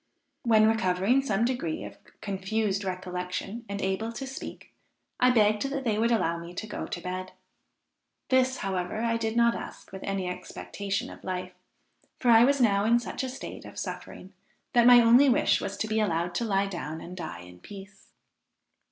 [0.41, 4.73] When recovering some degree of confused recollection, and able to speak,
[5.19, 7.33] I begged that they would allow me to go to bed.
[8.29, 11.53] This, however, I did not ask with any expectation of life,
[12.19, 14.33] for I was now in such a state of suffering,
[14.73, 18.07] that my only wish was to be allowed to lie down and die in peace.